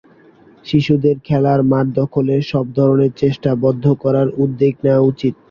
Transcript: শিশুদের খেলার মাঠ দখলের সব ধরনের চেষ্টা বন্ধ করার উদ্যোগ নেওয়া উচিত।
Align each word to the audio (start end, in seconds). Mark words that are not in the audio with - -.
শিশুদের 0.65 1.15
খেলার 1.27 1.59
মাঠ 1.71 1.85
দখলের 1.99 2.41
সব 2.51 2.65
ধরনের 2.77 3.11
চেষ্টা 3.17 3.51
বন্ধ 3.63 3.85
করার 4.03 4.27
উদ্যোগ 4.43 4.73
নেওয়া 4.83 5.07
উচিত। 5.11 5.33